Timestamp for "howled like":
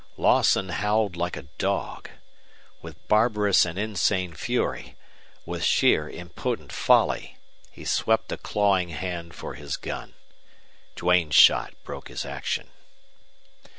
0.69-1.37